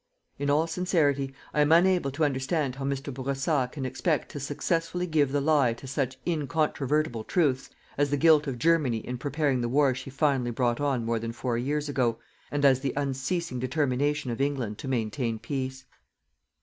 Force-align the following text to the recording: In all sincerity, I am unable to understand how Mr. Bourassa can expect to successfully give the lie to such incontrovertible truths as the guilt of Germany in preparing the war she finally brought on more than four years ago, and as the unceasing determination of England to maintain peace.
In 0.39 0.49
all 0.49 0.65
sincerity, 0.65 1.31
I 1.53 1.61
am 1.61 1.71
unable 1.71 2.09
to 2.13 2.25
understand 2.25 2.77
how 2.77 2.85
Mr. 2.85 3.13
Bourassa 3.13 3.69
can 3.71 3.85
expect 3.85 4.31
to 4.31 4.39
successfully 4.39 5.05
give 5.05 5.31
the 5.31 5.39
lie 5.41 5.73
to 5.75 5.85
such 5.85 6.17
incontrovertible 6.25 7.23
truths 7.23 7.69
as 7.99 8.09
the 8.09 8.17
guilt 8.17 8.47
of 8.47 8.57
Germany 8.57 8.97
in 8.97 9.19
preparing 9.19 9.61
the 9.61 9.69
war 9.69 9.93
she 9.93 10.09
finally 10.09 10.49
brought 10.49 10.79
on 10.81 11.05
more 11.05 11.19
than 11.19 11.31
four 11.33 11.55
years 11.55 11.87
ago, 11.87 12.17
and 12.49 12.65
as 12.65 12.79
the 12.79 12.93
unceasing 12.97 13.59
determination 13.59 14.31
of 14.31 14.41
England 14.41 14.79
to 14.79 14.87
maintain 14.87 15.37
peace. 15.37 15.85